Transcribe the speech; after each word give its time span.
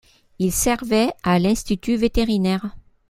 Il 0.39 0.51
servait 0.51 1.11
à 1.21 1.37
l'institut 1.37 1.95
vétérinaire. 1.95 2.75